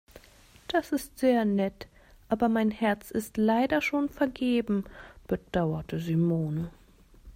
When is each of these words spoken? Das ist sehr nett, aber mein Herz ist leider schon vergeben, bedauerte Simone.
Das 0.67 0.91
ist 0.91 1.19
sehr 1.19 1.45
nett, 1.45 1.87
aber 2.27 2.49
mein 2.49 2.71
Herz 2.71 3.11
ist 3.11 3.37
leider 3.37 3.83
schon 3.83 4.09
vergeben, 4.09 4.83
bedauerte 5.27 5.99
Simone. 5.99 6.71